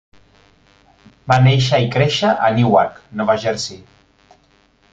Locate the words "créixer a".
1.97-2.49